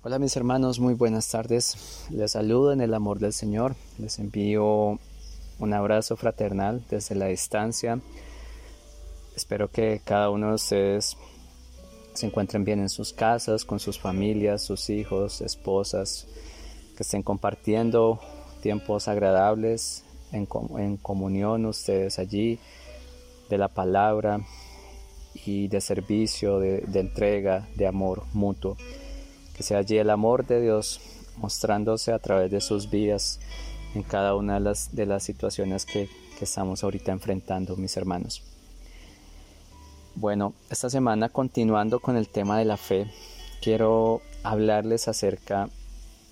Hola 0.00 0.20
mis 0.20 0.36
hermanos, 0.36 0.78
muy 0.78 0.94
buenas 0.94 1.28
tardes. 1.28 2.06
Les 2.10 2.30
saludo 2.30 2.72
en 2.72 2.80
el 2.80 2.94
amor 2.94 3.18
del 3.18 3.32
Señor. 3.32 3.74
Les 3.98 4.20
envío 4.20 4.96
un 5.58 5.74
abrazo 5.74 6.16
fraternal 6.16 6.84
desde 6.88 7.16
la 7.16 7.26
distancia. 7.26 7.98
Espero 9.34 9.72
que 9.72 10.00
cada 10.04 10.30
uno 10.30 10.50
de 10.50 10.54
ustedes 10.54 11.16
se 12.14 12.26
encuentren 12.26 12.64
bien 12.64 12.78
en 12.78 12.88
sus 12.88 13.12
casas, 13.12 13.64
con 13.64 13.80
sus 13.80 13.98
familias, 13.98 14.62
sus 14.62 14.88
hijos, 14.88 15.40
esposas, 15.40 16.28
que 16.96 17.02
estén 17.02 17.24
compartiendo 17.24 18.20
tiempos 18.62 19.08
agradables 19.08 20.04
en, 20.30 20.46
comunión 20.96 21.66
ustedes 21.66 22.20
allí 22.20 22.60
de 23.50 23.58
la 23.58 23.66
palabra 23.66 24.42
y 25.44 25.66
de 25.66 25.80
servicio, 25.80 26.60
de, 26.60 26.82
de 26.82 27.00
entrega, 27.00 27.68
de 27.74 27.88
amor 27.88 28.22
mutuo. 28.32 28.76
Que 29.58 29.62
sea 29.64 29.78
allí 29.78 29.98
el 29.98 30.08
amor 30.08 30.46
de 30.46 30.62
Dios 30.62 31.00
mostrándose 31.36 32.12
a 32.12 32.18
través 32.18 32.50
de 32.50 32.60
sus 32.60 32.88
vidas 32.88 33.40
en 33.94 34.04
cada 34.04 34.34
una 34.34 34.60
de 34.60 35.06
las, 35.06 35.22
situaciones 35.22 35.84
que, 35.84 36.08
que 36.38 36.44
estamos 36.44 36.84
ahorita 36.84 37.12
enfrentando, 37.12 37.76
mis 37.76 37.96
hermanos. 37.96 38.42
Bueno, 40.14 40.54
esta 40.70 40.88
semana 40.88 41.28
continuando 41.28 42.00
con 42.00 42.16
el 42.16 42.28
tema 42.28 42.58
de 42.58 42.64
la 42.64 42.76
fe, 42.76 43.10
quiero 43.60 44.22
hablarles 44.42 45.08
acerca 45.08 45.68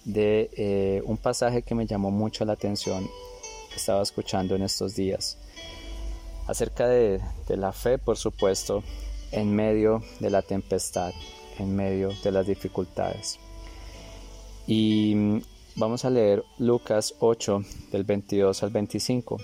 de 0.04 0.50
eh, 0.56 1.02
un 1.04 1.16
pasaje 1.16 1.62
que 1.62 1.74
me 1.74 1.86
llamó 1.86 2.10
mucho 2.10 2.44
la 2.44 2.52
atención 2.52 3.08
que 3.70 3.76
estaba 3.76 4.02
escuchando 4.02 4.54
en 4.54 4.62
estos 4.62 4.94
días. 4.94 5.36
Acerca 6.46 6.86
de, 6.86 7.20
de 7.48 7.56
la 7.56 7.72
fe, 7.72 7.98
por 7.98 8.16
supuesto, 8.16 8.84
en 9.32 9.54
medio 9.54 10.02
de 10.20 10.30
la 10.30 10.42
tempestad, 10.42 11.12
en 11.58 11.74
medio 11.74 12.10
de 12.22 12.32
las 12.32 12.46
dificultades. 12.46 13.38
Y 14.66 15.14
mm, 15.14 15.42
vamos 15.76 16.04
a 16.04 16.10
leer 16.10 16.44
Lucas 16.58 17.14
8 17.20 17.62
del 17.92 18.04
22 18.04 18.62
al 18.62 18.70
25. 18.70 19.38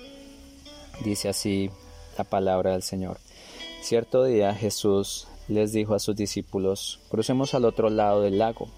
Dice 1.04 1.28
así 1.28 1.70
la 2.18 2.24
palabra 2.24 2.72
del 2.72 2.82
Señor. 2.82 3.18
Cierto 3.82 4.24
día 4.24 4.54
Jesús 4.54 5.28
les 5.48 5.72
dijo 5.72 5.94
a 5.94 5.98
sus 5.98 6.16
discípulos, 6.16 7.00
crucemos 7.10 7.54
al 7.54 7.64
otro 7.64 7.90
lado 7.90 8.22
del 8.22 8.38
lago. 8.38 8.68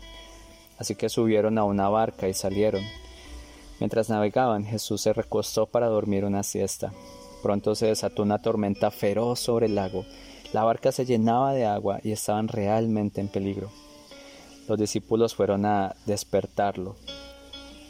Así 0.78 0.94
que 0.94 1.08
subieron 1.08 1.58
a 1.58 1.64
una 1.64 1.88
barca 1.88 2.28
y 2.28 2.34
salieron. 2.34 2.82
Mientras 3.80 4.08
navegaban, 4.08 4.64
Jesús 4.64 5.02
se 5.02 5.12
recostó 5.12 5.66
para 5.66 5.88
dormir 5.88 6.24
una 6.24 6.42
siesta. 6.42 6.92
Pronto 7.42 7.74
se 7.74 7.86
desató 7.86 8.22
una 8.22 8.40
tormenta 8.40 8.90
feroz 8.90 9.40
sobre 9.40 9.66
el 9.66 9.74
lago 9.74 10.04
la 10.54 10.62
barca 10.62 10.92
se 10.92 11.04
llenaba 11.04 11.52
de 11.52 11.66
agua 11.66 11.98
y 12.04 12.12
estaban 12.12 12.46
realmente 12.46 13.20
en 13.20 13.26
peligro. 13.26 13.72
Los 14.68 14.78
discípulos 14.78 15.34
fueron 15.34 15.66
a 15.66 15.96
despertarlo. 16.06 16.94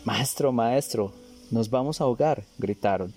Maestro, 0.06 0.50
maestro, 0.50 1.12
nos 1.50 1.68
vamos 1.68 2.00
a 2.00 2.04
ahogar, 2.04 2.44
gritaron. 2.56 3.12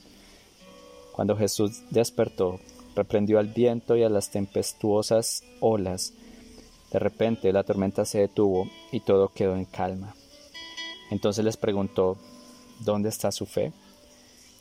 Cuando 1.13 1.37
Jesús 1.37 1.81
despertó, 1.91 2.59
reprendió 2.93 3.39
al 3.39 3.47
viento 3.47 3.95
y 3.95 4.03
a 4.03 4.09
las 4.09 4.31
tempestuosas 4.31 5.43
olas. 5.61 6.11
De 6.91 6.99
repente 6.99 7.53
la 7.53 7.63
tormenta 7.63 8.03
se 8.03 8.19
detuvo 8.19 8.67
y 8.91 8.99
todo 8.99 9.29
quedó 9.29 9.55
en 9.55 9.63
calma. 9.63 10.13
Entonces 11.09 11.45
les 11.45 11.55
preguntó, 11.55 12.17
¿dónde 12.81 13.07
está 13.07 13.31
su 13.31 13.45
fe? 13.45 13.71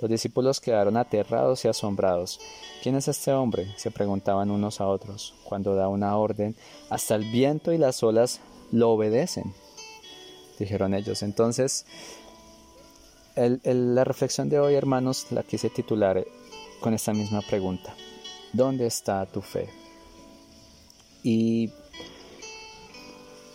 Los 0.00 0.10
discípulos 0.10 0.60
quedaron 0.60 0.96
aterrados 0.96 1.64
y 1.64 1.68
asombrados. 1.68 2.38
¿Quién 2.82 2.96
es 2.96 3.08
este 3.08 3.32
hombre? 3.32 3.74
se 3.76 3.90
preguntaban 3.90 4.50
unos 4.50 4.80
a 4.80 4.86
otros. 4.86 5.34
Cuando 5.44 5.74
da 5.74 5.88
una 5.88 6.16
orden, 6.16 6.54
hasta 6.90 7.14
el 7.14 7.30
viento 7.30 7.72
y 7.72 7.78
las 7.78 8.02
olas 8.02 8.40
lo 8.72 8.90
obedecen, 8.90 9.54
dijeron 10.58 10.94
ellos. 10.94 11.22
Entonces, 11.22 11.86
la 13.36 14.04
reflexión 14.04 14.48
de 14.48 14.58
hoy, 14.58 14.74
hermanos, 14.74 15.26
la 15.30 15.42
quise 15.42 15.70
titular 15.70 16.24
con 16.80 16.92
esta 16.92 17.14
misma 17.14 17.40
pregunta. 17.40 17.94
¿Dónde 18.52 18.86
está 18.86 19.24
tu 19.26 19.40
fe? 19.40 19.68
Y 21.22 21.72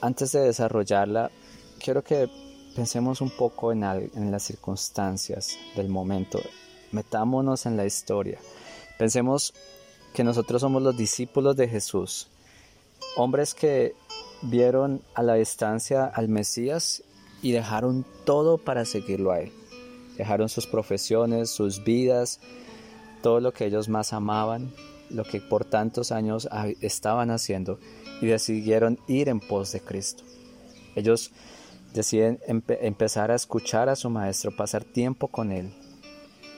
antes 0.02 0.32
de 0.32 0.42
desarrollarla, 0.42 1.32
quiero 1.80 2.04
que 2.04 2.30
Pensemos 2.76 3.20
un 3.20 3.30
poco 3.30 3.72
en, 3.72 3.84
en, 3.84 4.32
las 4.32 4.44
circunstancias 4.44 5.58
del 5.76 5.90
momento. 5.90 6.40
Metámonos 6.92 7.66
en 7.66 7.76
la 7.76 7.86
historia. 7.86 8.40
Pensemos 8.98 9.54
que 10.14 10.24
nosotros 10.24 10.62
somos 10.62 10.82
los 10.82 10.96
discípulos 10.96 11.56
de 11.58 11.68
Jesús. 11.68 12.28
Hombres 13.18 13.54
que 13.54 13.94
vieron 14.42 15.02
a 15.16 15.24
la 15.24 15.36
distancia 15.36 16.06
al 16.06 16.30
Mesías 16.30 17.04
y 17.42 17.52
dejaron 17.52 18.06
todo 18.26 18.58
para 18.58 18.86
seguirlo 18.86 19.32
a 19.32 19.42
Él. 19.42 19.52
Dejaron 20.18 20.50
sus 20.50 20.68
profesiones, 20.68 21.50
sus 21.50 21.84
vidas, 21.84 22.40
todo 23.22 23.40
lo 23.40 23.53
que 23.53 23.66
ellos 23.66 23.90
más 23.90 24.14
amaban, 24.14 24.74
lo 25.09 25.24
que 25.24 25.42
por 25.42 25.66
tantos 25.66 26.12
años 26.12 26.48
estaban 26.82 27.32
haciendo 27.32 27.80
y 28.22 28.28
decidieron 28.28 29.00
ir 29.08 29.30
en 29.30 29.40
pos 29.40 29.72
de 29.72 29.82
Cristo. 29.82 30.24
Ellos 30.96 31.32
deciden 31.94 32.40
empezar 32.47 33.31
a 33.31 33.35
escuchar 33.35 33.90
a 33.90 33.96
su 33.96 34.09
maestro, 34.09 34.56
pasar 34.56 34.84
tiempo 34.84 35.28
con 35.28 35.52
él 35.52 35.74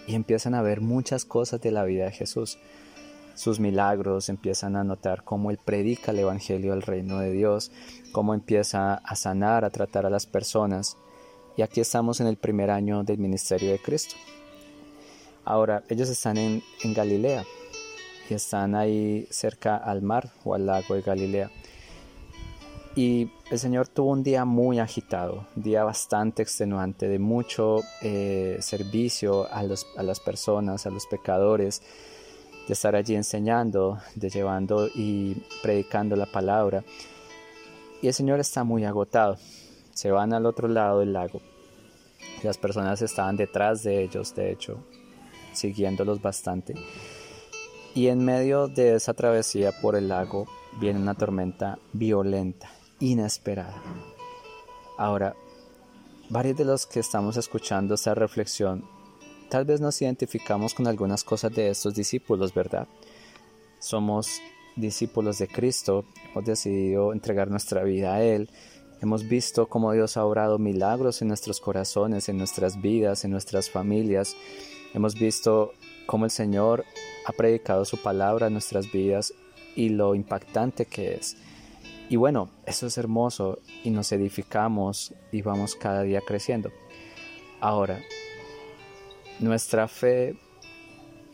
y 0.07 0.15
empiezan 0.15 0.53
a 0.55 0.61
ver 0.61 0.81
muchas 0.81 1.25
cosas 1.25 1.61
de 1.61 1.71
la 1.71 1.83
vida 1.83 2.05
de 2.05 2.11
Jesús. 2.11 2.57
Sus 3.35 3.59
milagros, 3.59 4.29
empiezan 4.29 4.75
a 4.75 4.83
notar 4.83 5.23
cómo 5.23 5.49
él 5.49 5.57
predica 5.63 6.11
el 6.11 6.19
Evangelio 6.19 6.71
del 6.71 6.83
reino 6.83 7.19
de 7.19 7.31
Dios, 7.31 7.71
cómo 8.11 8.33
empieza 8.33 8.95
a 8.95 9.15
sanar, 9.15 9.65
a 9.65 9.71
tratar 9.71 10.05
a 10.05 10.11
las 10.11 10.27
personas. 10.27 10.97
Y 11.57 11.63
aquí 11.63 11.81
estamos 11.81 12.19
en 12.19 12.27
el 12.27 12.37
primer 12.37 12.69
año 12.69 13.03
del 13.03 13.17
ministerio 13.17 13.71
de 13.71 13.79
Cristo. 13.79 14.15
Ahora, 15.45 15.83
ellos 15.89 16.09
están 16.09 16.37
en, 16.37 16.61
en 16.83 16.93
Galilea 16.93 17.43
y 18.29 18.33
están 18.35 18.75
ahí 18.75 19.27
cerca 19.31 19.77
al 19.77 20.01
mar 20.01 20.31
o 20.43 20.53
al 20.53 20.67
lago 20.67 20.93
de 20.93 21.01
Galilea. 21.01 21.49
Y 22.95 23.31
el 23.49 23.57
Señor 23.57 23.87
tuvo 23.87 24.11
un 24.11 24.21
día 24.21 24.45
muy 24.45 24.77
agitado, 24.77 25.47
día 25.55 25.83
bastante 25.83 26.43
extenuante, 26.43 27.07
de 27.07 27.17
mucho 27.17 27.79
eh, 28.03 28.57
servicio 28.59 29.47
a 29.51 29.63
las 29.63 30.19
personas, 30.19 30.85
a 30.85 30.91
los 30.91 31.07
pecadores, 31.07 31.81
de 32.67 32.73
estar 32.73 32.95
allí 32.95 33.15
enseñando, 33.15 33.97
de 34.13 34.29
llevando 34.29 34.87
y 34.93 35.41
predicando 35.63 36.15
la 36.15 36.27
palabra. 36.27 36.83
Y 38.03 38.07
el 38.07 38.13
Señor 38.13 38.39
está 38.39 38.63
muy 38.63 38.85
agotado. 38.85 39.37
Se 39.91 40.11
van 40.11 40.31
al 40.31 40.45
otro 40.45 40.67
lado 40.67 40.99
del 40.99 41.13
lago. 41.13 41.41
Las 42.43 42.59
personas 42.59 43.01
estaban 43.01 43.37
detrás 43.37 43.81
de 43.81 44.03
ellos, 44.03 44.35
de 44.35 44.51
hecho, 44.51 44.77
siguiéndolos 45.51 46.21
bastante. 46.21 46.75
Y 47.95 48.07
en 48.07 48.23
medio 48.23 48.67
de 48.67 48.95
esa 48.95 49.15
travesía 49.15 49.71
por 49.81 49.95
el 49.95 50.09
lago 50.09 50.45
viene 50.79 50.99
una 50.99 51.15
tormenta 51.15 51.79
violenta 51.91 52.69
inesperada. 53.03 53.83
Ahora, 54.97 55.35
varios 56.29 56.55
de 56.55 56.63
los 56.63 56.85
que 56.85 57.01
estamos 57.01 57.35
escuchando 57.35 57.95
esta 57.95 58.15
reflexión, 58.15 58.85
tal 59.49 59.65
vez 59.65 59.81
nos 59.81 60.01
identificamos 60.01 60.73
con 60.73 60.87
algunas 60.87 61.25
cosas 61.25 61.53
de 61.53 61.69
estos 61.69 61.93
discípulos, 61.95 62.53
¿verdad? 62.53 62.87
Somos 63.79 64.39
discípulos 64.77 65.37
de 65.37 65.49
Cristo, 65.49 66.05
hemos 66.31 66.45
decidido 66.45 67.11
entregar 67.11 67.51
nuestra 67.51 67.83
vida 67.83 68.15
a 68.15 68.23
Él, 68.23 68.49
hemos 69.01 69.27
visto 69.27 69.67
cómo 69.67 69.91
Dios 69.91 70.15
ha 70.15 70.23
obrado 70.23 70.57
milagros 70.57 71.21
en 71.21 71.27
nuestros 71.27 71.59
corazones, 71.59 72.29
en 72.29 72.37
nuestras 72.37 72.81
vidas, 72.81 73.25
en 73.25 73.31
nuestras 73.31 73.69
familias, 73.69 74.37
hemos 74.93 75.15
visto 75.15 75.73
cómo 76.05 76.23
el 76.23 76.31
Señor 76.31 76.85
ha 77.25 77.33
predicado 77.33 77.83
su 77.83 78.01
palabra 78.01 78.47
en 78.47 78.53
nuestras 78.53 78.89
vidas 78.93 79.33
y 79.75 79.89
lo 79.89 80.15
impactante 80.15 80.85
que 80.85 81.15
es. 81.15 81.35
Y 82.13 82.15
bueno, 82.15 82.51
eso 82.67 82.85
es 82.85 82.99
hermoso 82.99 83.57
y 83.83 83.89
nos 83.89 84.11
edificamos 84.11 85.15
y 85.31 85.41
vamos 85.41 85.73
cada 85.73 86.03
día 86.03 86.21
creciendo. 86.21 86.71
Ahora, 87.59 88.01
nuestra 89.39 89.87
fe 89.87 90.37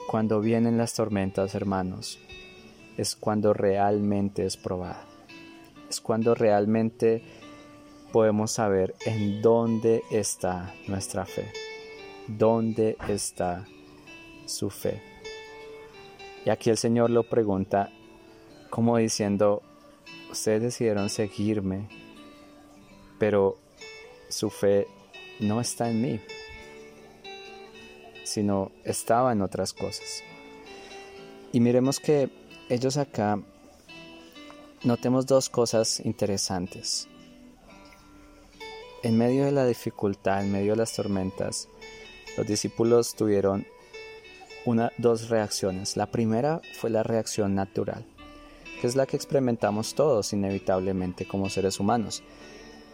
cuando 0.08 0.40
vienen 0.40 0.78
las 0.78 0.94
tormentas, 0.94 1.54
hermanos, 1.54 2.18
es 2.96 3.18
cuando 3.18 3.54
realmente 3.54 4.46
es 4.46 4.56
probada. 4.56 5.06
Es 5.90 6.00
cuando 6.00 6.34
realmente 6.34 7.24
podemos 8.14 8.54
saber 8.54 8.96
en 9.06 9.42
dónde 9.42 10.02
está 10.12 10.74
nuestra 10.88 11.26
fe. 11.26 11.52
¿Dónde 12.26 12.96
está 13.10 13.66
su 14.46 14.70
fe? 14.70 15.02
Y 16.46 16.50
aquí 16.50 16.70
el 16.70 16.78
Señor 16.78 17.10
lo 17.10 17.24
pregunta 17.24 17.92
como 18.70 18.96
diciendo, 18.96 19.62
ustedes 20.32 20.62
decidieron 20.62 21.10
seguirme, 21.10 21.88
pero 23.18 23.58
su 24.30 24.50
fe 24.50 24.88
no 25.40 25.60
está 25.62 25.90
en 25.90 26.02
mí, 26.02 26.20
sino 28.24 28.72
estaba 28.84 29.32
en 29.32 29.42
otras 29.42 29.74
cosas. 29.74 30.24
Y 31.52 31.60
miremos 31.60 32.00
que 32.00 32.30
ellos 32.70 32.98
acá 32.98 33.42
notemos 34.84 35.26
dos 35.26 35.50
cosas 35.50 36.00
interesantes. 36.00 37.08
en 39.02 39.18
medio 39.18 39.46
de 39.46 39.54
la 39.54 39.66
dificultad, 39.66 40.44
en 40.44 40.52
medio 40.52 40.74
de 40.74 40.78
las 40.78 40.94
tormentas, 40.94 41.70
los 42.38 42.46
discípulos 42.46 43.16
tuvieron 43.16 43.66
una, 44.66 44.92
dos 44.98 45.30
reacciones. 45.30 45.96
La 45.96 46.12
primera 46.12 46.62
fue 46.80 46.90
la 46.90 47.04
reacción 47.04 47.56
natural, 47.56 48.06
que 48.80 48.88
es 48.88 48.96
la 48.96 49.06
que 49.06 49.16
experimentamos 49.16 49.94
todos 49.94 50.34
inevitablemente 50.34 51.28
como 51.28 51.50
seres 51.50 51.80
humanos. 51.80 52.24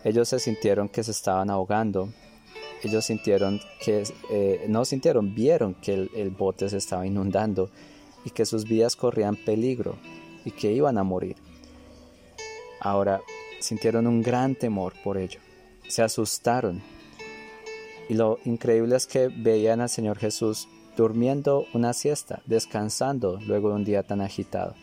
Ellos 0.03 0.29
se 0.29 0.39
sintieron 0.39 0.89
que 0.89 1.03
se 1.03 1.11
estaban 1.11 1.49
ahogando, 1.49 2.09
ellos 2.83 3.05
sintieron 3.05 3.59
que, 3.83 4.03
eh, 4.29 4.65
no 4.67 4.85
sintieron, 4.85 5.33
vieron 5.33 5.75
que 5.75 5.93
el, 5.93 6.11
el 6.15 6.29
bote 6.29 6.69
se 6.69 6.77
estaba 6.77 7.05
inundando 7.05 7.69
y 8.23 8.29
que 8.31 8.45
sus 8.45 8.65
vidas 8.65 8.95
corrían 8.95 9.35
peligro 9.35 9.97
y 10.43 10.51
que 10.51 10.71
iban 10.71 10.97
a 10.97 11.03
morir. 11.03 11.35
Ahora 12.79 13.21
sintieron 13.59 14.05
un 14.05 14.21
gran 14.21 14.55
temor 14.55 14.93
por 15.03 15.17
ello, 15.17 15.39
se 15.87 16.03
asustaron 16.03 16.81
y 18.07 18.13
lo 18.13 18.39
increíble 18.45 18.95
es 18.95 19.07
que 19.07 19.29
veían 19.29 19.81
al 19.81 19.89
Señor 19.89 20.17
Jesús 20.17 20.67
durmiendo 20.95 21.65
una 21.73 21.93
siesta, 21.93 22.41
descansando 22.45 23.39
luego 23.45 23.69
de 23.69 23.75
un 23.75 23.85
día 23.85 24.03
tan 24.03 24.21
agitado. 24.21 24.75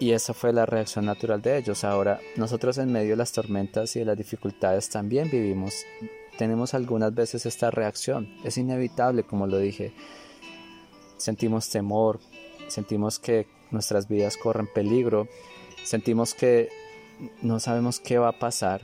Y 0.00 0.12
esa 0.12 0.32
fue 0.32 0.54
la 0.54 0.64
reacción 0.64 1.04
natural 1.04 1.42
de 1.42 1.58
ellos. 1.58 1.84
Ahora, 1.84 2.20
nosotros 2.36 2.78
en 2.78 2.90
medio 2.90 3.10
de 3.10 3.16
las 3.16 3.32
tormentas 3.32 3.94
y 3.94 3.98
de 3.98 4.06
las 4.06 4.16
dificultades 4.16 4.88
también 4.88 5.30
vivimos, 5.30 5.74
tenemos 6.38 6.72
algunas 6.72 7.14
veces 7.14 7.44
esta 7.44 7.70
reacción. 7.70 8.34
Es 8.42 8.56
inevitable, 8.56 9.24
como 9.24 9.46
lo 9.46 9.58
dije. 9.58 9.92
Sentimos 11.18 11.68
temor, 11.68 12.18
sentimos 12.68 13.18
que 13.18 13.46
nuestras 13.70 14.08
vidas 14.08 14.38
corren 14.38 14.66
peligro, 14.72 15.28
sentimos 15.84 16.32
que 16.32 16.70
no 17.42 17.60
sabemos 17.60 18.00
qué 18.00 18.16
va 18.16 18.28
a 18.28 18.38
pasar. 18.38 18.80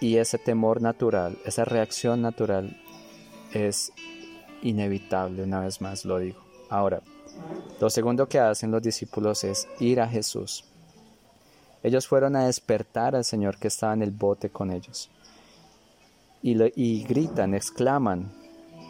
Y 0.00 0.18
ese 0.18 0.36
temor 0.36 0.82
natural, 0.82 1.38
esa 1.46 1.64
reacción 1.64 2.20
natural 2.20 2.78
es 3.54 3.90
inevitable, 4.60 5.44
una 5.44 5.60
vez 5.60 5.80
más 5.80 6.04
lo 6.04 6.18
digo. 6.18 6.44
Ahora, 6.68 7.02
lo 7.80 7.90
segundo 7.90 8.28
que 8.28 8.38
hacen 8.38 8.70
los 8.70 8.82
discípulos 8.82 9.44
es 9.44 9.68
ir 9.80 10.00
a 10.00 10.08
Jesús. 10.08 10.64
Ellos 11.82 12.06
fueron 12.06 12.36
a 12.36 12.46
despertar 12.46 13.16
al 13.16 13.24
Señor 13.24 13.58
que 13.58 13.68
estaba 13.68 13.92
en 13.92 14.02
el 14.02 14.12
bote 14.12 14.50
con 14.50 14.70
ellos. 14.70 15.10
Y, 16.42 17.04
gritan, 17.04 17.54
exclaman, 17.54 18.32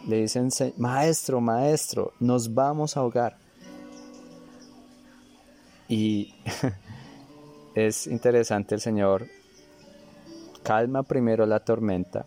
le 0.07 0.21
dicen, 0.21 0.49
Maestro, 0.77 1.39
Maestro, 1.41 2.13
nos 2.19 2.53
vamos 2.53 2.95
a 2.95 2.99
ahogar. 2.99 3.37
Y 5.87 6.33
es 7.75 8.07
interesante 8.07 8.75
el 8.75 8.81
Señor 8.81 9.27
calma 10.63 11.03
primero 11.03 11.45
la 11.45 11.59
tormenta, 11.59 12.25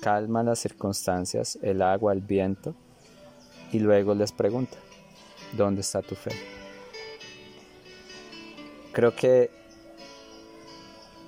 calma 0.00 0.42
las 0.42 0.60
circunstancias, 0.60 1.58
el 1.62 1.82
agua, 1.82 2.12
el 2.12 2.20
viento, 2.20 2.74
y 3.72 3.80
luego 3.80 4.14
les 4.14 4.32
pregunta, 4.32 4.78
¿Dónde 5.52 5.80
está 5.80 6.02
tu 6.02 6.14
fe? 6.14 6.32
Creo 8.92 9.14
que 9.14 9.50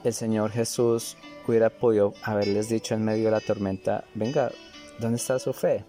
el 0.05 0.15
Señor 0.15 0.51
Jesús 0.51 1.17
hubiera 1.47 1.71
podido 1.71 2.15
haberles 2.23 2.69
dicho 2.69 2.95
en 2.95 3.05
medio 3.05 3.27
de 3.27 3.31
la 3.31 3.41
tormenta, 3.41 4.05
venga, 4.15 4.51
¿dónde 4.99 5.17
está 5.17 5.39
su 5.39 5.53
fe? 5.53 5.85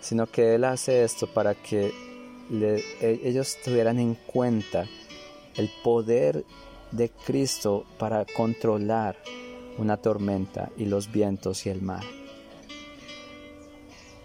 Sino 0.00 0.26
que 0.26 0.54
Él 0.54 0.64
hace 0.64 1.04
esto 1.04 1.26
para 1.26 1.54
que 1.54 1.92
e, 2.50 3.20
ellos 3.24 3.56
tuvieran 3.64 3.98
en 3.98 4.14
cuenta 4.14 4.86
el 5.56 5.70
poder 5.82 6.44
de 6.92 7.10
Cristo 7.10 7.84
para 7.98 8.24
controlar 8.24 9.16
una 9.78 9.96
tormenta 9.96 10.70
y 10.76 10.86
los 10.86 11.10
vientos 11.10 11.66
y 11.66 11.70
el 11.70 11.82
mar. 11.82 12.04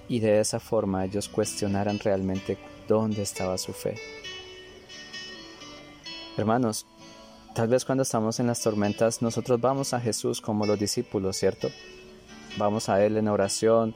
Y 0.08 0.20
de 0.20 0.40
esa 0.40 0.60
forma 0.60 1.06
ellos 1.06 1.30
cuestionaran 1.30 2.00
realmente 2.00 2.58
dónde 2.92 3.22
estaba 3.22 3.58
su 3.58 3.72
fe. 3.72 3.96
Hermanos, 6.36 6.86
tal 7.56 7.70
vez 7.70 7.86
cuando 7.86 8.02
estamos 8.02 8.42
en 8.42 8.48
las 8.48 8.62
tormentas 8.62 9.22
nosotros 9.22 9.62
vamos 9.62 9.94
a 9.94 10.02
Jesús 10.02 10.42
como 10.42 10.66
los 10.66 10.78
discípulos, 10.78 11.38
¿cierto? 11.38 11.70
Vamos 12.58 12.90
a 12.90 13.02
Él 13.06 13.16
en 13.16 13.30
oración, 13.30 13.96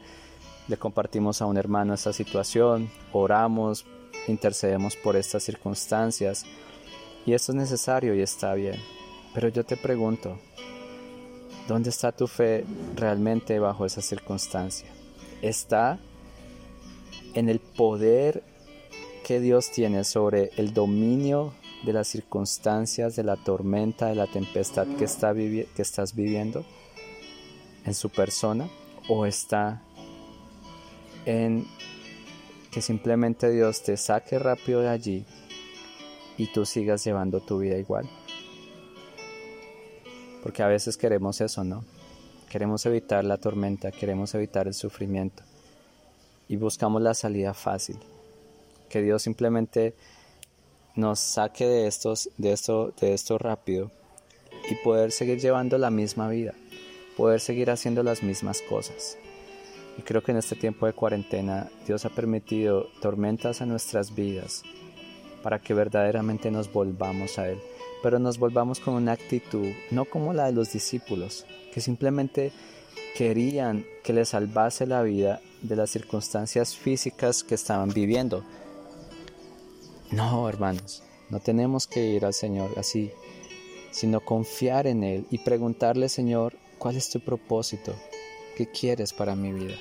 le 0.70 0.78
compartimos 0.78 1.42
a 1.42 1.46
un 1.46 1.58
hermano 1.58 1.94
esta 1.94 2.14
situación, 2.14 2.90
oramos, 3.12 3.86
intercedemos 4.30 4.96
por 4.96 5.18
estas 5.18 5.44
circunstancias 5.44 6.46
y 7.26 7.34
esto 7.34 7.52
es 7.52 7.58
necesario 7.58 8.16
y 8.16 8.22
está 8.22 8.54
bien. 8.54 8.80
Pero 9.34 9.50
yo 9.50 9.66
te 9.66 9.76
pregunto, 9.76 10.40
¿dónde 11.68 11.90
está 11.90 12.14
tu 12.14 12.28
fe 12.28 12.64
realmente 12.96 13.60
bajo 13.60 13.86
esa 13.86 14.02
circunstancia? 14.02 14.88
¿Está 15.42 16.00
en 17.34 17.50
el 17.50 17.60
poder 17.60 18.55
que 19.26 19.40
Dios 19.40 19.72
tiene 19.72 20.04
sobre 20.04 20.52
el 20.56 20.72
dominio 20.72 21.56
de 21.84 21.94
las 21.94 22.08
circunstancias, 22.08 23.16
de 23.16 23.24
la 23.24 23.36
tormenta, 23.36 24.06
de 24.06 24.14
la 24.14 24.28
tempestad 24.28 24.86
que, 25.00 25.06
está 25.06 25.34
que 25.34 25.82
estás 25.82 26.14
viviendo 26.14 26.64
en 27.86 27.96
su 27.96 28.12
persona 28.12 28.70
o 29.10 29.26
está 29.26 29.82
en 31.26 31.66
que 32.70 32.84
simplemente 32.84 33.50
Dios 33.50 33.82
te 33.82 33.98
saque 33.98 34.38
rápido 34.38 34.82
de 34.82 34.90
allí 34.90 35.26
y 36.38 36.46
tú 36.54 36.64
sigas 36.64 37.04
llevando 37.04 37.40
tu 37.40 37.58
vida 37.58 37.80
igual. 37.80 38.08
Porque 40.44 40.62
a 40.62 40.68
veces 40.68 40.98
queremos 40.98 41.42
eso, 41.42 41.64
¿no? 41.64 41.84
Queremos 42.48 42.86
evitar 42.86 43.26
la 43.26 43.38
tormenta, 43.38 43.92
queremos 43.92 44.36
evitar 44.36 44.68
el 44.68 44.76
sufrimiento 44.76 45.42
y 46.48 46.58
buscamos 46.58 47.02
la 47.02 47.16
salida 47.16 47.56
fácil 47.56 47.98
que 48.90 49.02
Dios 49.02 49.24
simplemente 49.24 49.96
nos 50.96 51.20
saque 51.20 51.66
de, 51.66 51.88
estos, 51.88 52.30
de, 52.38 52.54
esto, 52.54 52.94
de 53.00 53.14
esto 53.14 53.38
rápido 53.38 53.92
y 54.70 54.76
poder 54.76 55.12
seguir 55.12 55.40
llevando 55.40 55.78
la 55.78 55.92
misma 55.92 56.30
vida, 56.30 56.54
poder 57.18 57.40
seguir 57.40 57.70
haciendo 57.70 58.04
las 58.04 58.24
mismas 58.24 58.62
cosas. 58.62 59.18
Y 59.98 60.02
creo 60.02 60.24
que 60.24 60.32
en 60.32 60.38
este 60.38 60.56
tiempo 60.56 60.86
de 60.86 60.94
cuarentena 60.94 61.70
Dios 61.86 62.06
ha 62.06 62.10
permitido 62.10 62.88
tormentas 63.02 63.62
a 63.62 63.66
nuestras 63.66 64.14
vidas 64.14 64.64
para 65.42 65.60
que 65.60 65.74
verdaderamente 65.74 66.50
nos 66.50 66.72
volvamos 66.72 67.38
a 67.38 67.50
Él, 67.50 67.60
pero 68.02 68.20
nos 68.20 68.40
volvamos 68.40 68.80
con 68.80 68.96
una 68.96 69.12
actitud 69.12 69.68
no 69.92 70.06
como 70.06 70.34
la 70.34 70.46
de 70.46 70.54
los 70.54 70.74
discípulos, 70.74 71.46
que 71.74 71.82
simplemente 71.82 72.52
querían 73.16 73.86
que 74.04 74.14
les 74.14 74.30
salvase 74.30 74.86
la 74.86 75.04
vida 75.04 75.42
de 75.62 75.76
las 75.76 75.90
circunstancias 75.90 76.76
físicas 76.76 77.44
que 77.44 77.56
estaban 77.56 77.90
viviendo, 77.90 78.44
no, 80.12 80.48
hermanos, 80.50 81.04
no 81.30 81.40
tenemos 81.40 81.88
que 81.88 82.06
ir 82.06 82.26
al 82.26 82.34
Señor 82.34 82.78
así, 82.78 83.12
sino 83.92 84.20
confiar 84.20 84.88
en 84.88 85.04
Él 85.04 85.26
y 85.32 85.40
preguntarle, 85.40 86.10
Señor, 86.10 86.58
¿cuál 86.78 86.96
es 86.96 87.10
tu 87.10 87.20
propósito? 87.20 87.96
¿Qué 88.56 88.70
quieres 88.70 89.14
para 89.14 89.36
mi 89.36 89.52
vida? 89.52 89.76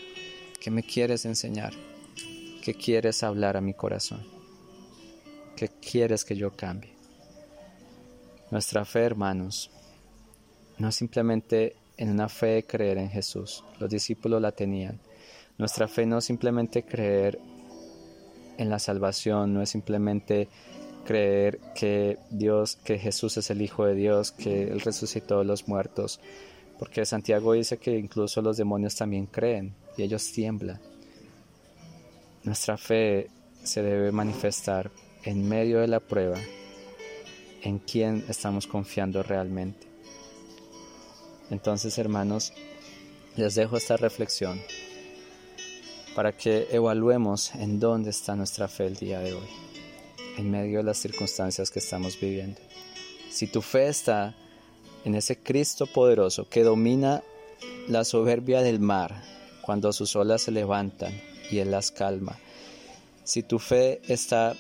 ¿Qué 0.60 0.70
me 0.70 0.82
quieres 0.82 1.24
enseñar? 1.24 1.72
¿Qué 2.62 2.74
quieres 2.74 3.22
hablar 3.22 3.56
a 3.56 3.60
mi 3.60 3.74
corazón? 3.74 4.26
¿Qué 5.56 5.68
quieres 5.68 6.24
que 6.24 6.36
yo 6.36 6.56
cambie? 6.56 6.94
Nuestra 8.50 8.84
fe, 8.84 9.00
hermanos, 9.00 9.70
no 10.78 10.88
es 10.88 10.94
simplemente 10.94 11.76
en 11.96 12.10
una 12.10 12.28
fe 12.28 12.46
de 12.46 12.66
creer 12.66 12.98
en 12.98 13.10
Jesús. 13.10 13.62
Los 13.78 13.90
discípulos 13.90 14.40
la 14.40 14.52
tenían. 14.52 15.00
Nuestra 15.58 15.86
fe 15.86 16.06
no 16.06 16.18
es 16.18 16.24
simplemente 16.24 16.84
creer 16.84 17.38
en 18.58 18.70
la 18.70 18.78
salvación, 18.78 19.54
no 19.54 19.62
es 19.62 19.70
simplemente 19.70 20.48
creer 21.04 21.60
que 21.74 22.18
Dios, 22.30 22.76
que 22.76 22.98
Jesús 22.98 23.36
es 23.36 23.50
el 23.50 23.62
Hijo 23.62 23.84
de 23.84 23.94
Dios, 23.94 24.32
que 24.32 24.64
Él 24.64 24.80
resucitó 24.80 25.38
de 25.40 25.44
los 25.44 25.68
muertos, 25.68 26.20
porque 26.78 27.04
Santiago 27.06 27.52
dice 27.52 27.78
que 27.78 27.98
incluso 27.98 28.42
los 28.42 28.56
demonios 28.56 28.96
también 28.96 29.26
creen 29.26 29.74
y 29.96 30.02
ellos 30.02 30.32
tiemblan. 30.32 30.80
Nuestra 32.42 32.76
fe 32.76 33.30
se 33.62 33.82
debe 33.82 34.12
manifestar 34.12 34.90
en 35.22 35.48
medio 35.48 35.80
de 35.80 35.88
la 35.88 36.00
prueba, 36.00 36.38
en 37.62 37.78
quién 37.78 38.24
estamos 38.28 38.66
confiando 38.66 39.22
realmente. 39.22 39.86
Entonces, 41.50 41.96
hermanos, 41.98 42.52
les 43.36 43.54
dejo 43.54 43.76
esta 43.76 43.96
reflexión 43.96 44.60
para 46.14 46.32
que 46.32 46.68
evaluemos 46.70 47.54
en 47.54 47.80
dónde 47.80 48.10
está 48.10 48.36
nuestra 48.36 48.68
fe 48.68 48.86
el 48.86 48.96
día 48.96 49.20
de 49.20 49.34
hoy, 49.34 49.48
en 50.38 50.50
medio 50.50 50.78
de 50.78 50.84
las 50.84 50.98
circunstancias 50.98 51.70
que 51.70 51.80
estamos 51.80 52.18
viviendo. 52.20 52.60
Si 53.30 53.46
tu 53.46 53.62
fe 53.62 53.88
está 53.88 54.34
en 55.04 55.14
ese 55.14 55.36
Cristo 55.36 55.86
poderoso 55.86 56.48
que 56.48 56.62
domina 56.62 57.22
la 57.88 58.04
soberbia 58.04 58.62
del 58.62 58.78
mar 58.78 59.22
cuando 59.62 59.92
sus 59.92 60.14
olas 60.14 60.42
se 60.42 60.52
levantan 60.52 61.20
y 61.50 61.58
Él 61.58 61.70
las 61.70 61.90
calma, 61.90 62.38
si 63.24 63.42
tu 63.42 63.58
fe 63.58 64.00
está 64.06 64.56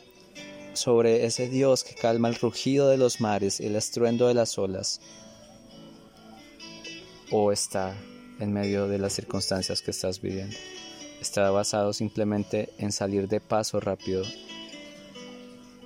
sobre 0.72 1.24
ese 1.24 1.48
Dios 1.48 1.84
que 1.84 1.94
calma 1.94 2.28
el 2.28 2.34
rugido 2.34 2.88
de 2.88 2.96
los 2.96 3.20
mares 3.20 3.60
y 3.60 3.66
el 3.66 3.76
estruendo 3.76 4.26
de 4.26 4.34
las 4.34 4.58
olas, 4.58 5.00
o 7.30 7.52
está 7.52 7.96
en 8.40 8.52
medio 8.52 8.88
de 8.88 8.98
las 8.98 9.12
circunstancias 9.12 9.82
que 9.82 9.92
estás 9.92 10.20
viviendo. 10.20 10.56
Está 11.24 11.50
basado 11.50 11.94
simplemente 11.94 12.68
en 12.76 12.92
salir 12.92 13.28
de 13.28 13.40
paso 13.40 13.80
rápido 13.80 14.24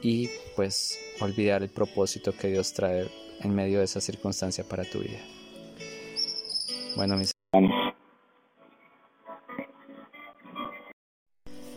y 0.02 0.28
pues 0.56 0.98
olvidar 1.20 1.62
el 1.62 1.68
propósito 1.68 2.32
que 2.32 2.48
Dios 2.48 2.72
trae 2.72 3.08
en 3.38 3.54
medio 3.54 3.78
de 3.78 3.84
esa 3.84 4.00
circunstancia 4.00 4.64
para 4.64 4.82
tu 4.82 4.98
vida. 4.98 5.20
Bueno, 6.96 7.16
mis 7.16 7.30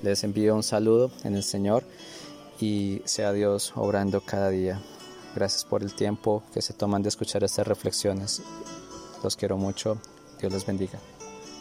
les 0.02 0.24
envío 0.24 0.56
un 0.56 0.64
saludo 0.64 1.12
en 1.24 1.36
el 1.36 1.44
Señor 1.44 1.84
y 2.60 3.04
sea 3.06 3.32
Dios 3.32 3.74
obrando 3.76 4.22
cada 4.22 4.50
día. 4.50 4.82
Gracias 5.36 5.66
por 5.66 5.84
el 5.84 5.94
tiempo 5.94 6.42
que 6.52 6.64
se 6.64 6.74
toman 6.74 7.04
de 7.04 7.10
escuchar 7.10 7.44
estas 7.44 7.68
reflexiones. 7.68 8.42
Los 9.24 9.36
quiero 9.36 9.56
mucho. 9.58 10.02
Dios 10.40 10.52
los 10.52 10.66
bendiga. 10.66 11.00